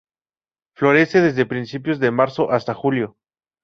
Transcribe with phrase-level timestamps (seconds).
[0.73, 3.17] Florece desde principios de marzo hasta julio.